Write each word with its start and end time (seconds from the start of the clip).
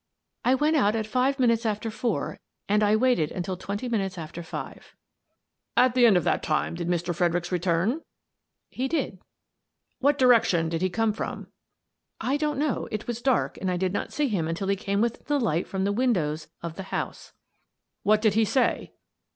""I 0.43 0.55
went 0.55 0.75
out 0.75 0.95
at 0.95 1.05
five 1.05 1.37
minutes 1.37 1.63
after 1.63 1.91
four 1.91 2.39
and 2.67 2.81
I 2.81 2.95
waited 2.95 3.31
until 3.31 3.55
twenty 3.55 3.87
minutes 3.87 4.17
after 4.17 4.41
five." 4.41 4.95
"At 5.77 5.93
the 5.93 6.07
end 6.07 6.17
of 6.17 6.23
that 6.23 6.41
time 6.41 6.73
did 6.73 6.87
Mr. 6.87 7.13
Fredericks 7.13 7.51
return?"" 7.51 8.01
He 8.71 8.87
did." 8.87 9.19
"What 9.99 10.17
direction 10.17 10.69
did 10.69 10.81
he 10.81 10.89
come 10.89 11.13
from?"" 11.13 11.49
I 12.19 12.35
don't 12.35 12.57
know; 12.57 12.87
it 12.91 13.05
was 13.05 13.21
dark 13.21 13.59
and 13.61 13.69
I 13.69 13.77
did 13.77 13.93
not 13.93 14.11
see 14.11 14.27
him 14.27 14.47
until 14.47 14.69
he 14.69 14.75
came 14.75 15.01
within 15.01 15.21
the 15.27 15.39
light 15.39 15.67
from 15.67 15.83
the 15.83 15.93
win 15.93 16.13
dows 16.13 16.47
of 16.63 16.77
the 16.77 16.83
house." 16.89 17.33
"What 18.01 18.23
did 18.23 18.33
he 18.33 18.43
say?" 18.43 18.93